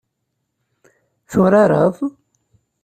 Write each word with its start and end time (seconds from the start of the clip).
Turareḍ? 1.29 1.95